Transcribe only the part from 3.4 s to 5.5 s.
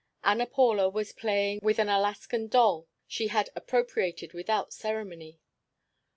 appropriated without ceremony.